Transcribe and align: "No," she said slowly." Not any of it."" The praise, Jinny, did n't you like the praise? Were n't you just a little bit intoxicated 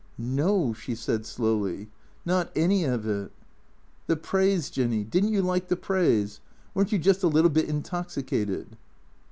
"No," 0.57 0.73
she 0.73 0.95
said 0.95 1.27
slowly." 1.27 1.87
Not 2.25 2.51
any 2.55 2.85
of 2.85 3.07
it."" 3.07 3.31
The 4.07 4.15
praise, 4.15 4.71
Jinny, 4.71 5.03
did 5.03 5.25
n't 5.25 5.31
you 5.31 5.43
like 5.43 5.67
the 5.67 5.75
praise? 5.77 6.39
Were 6.73 6.81
n't 6.81 6.91
you 6.91 6.97
just 6.97 7.21
a 7.21 7.27
little 7.27 7.51
bit 7.51 7.69
intoxicated 7.69 8.77